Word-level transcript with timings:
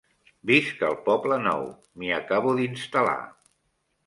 Visc 0.51 0.79
al 0.87 0.95
Poblenou. 1.09 1.67
M'hi 1.99 2.11
acabo 2.17 2.55
d'instal·lar. 2.63 3.19